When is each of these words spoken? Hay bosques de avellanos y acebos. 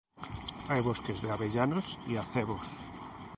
Hay 0.69 0.81
bosques 0.81 1.21
de 1.21 1.29
avellanos 1.31 1.99
y 2.07 2.15
acebos. 2.15 2.65